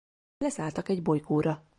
[0.37, 1.65] Leszálltak egy bolygóra.